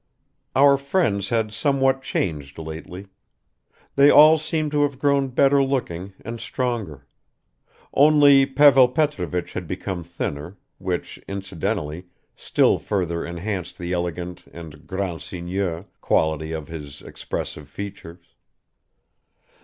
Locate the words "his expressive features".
16.67-18.33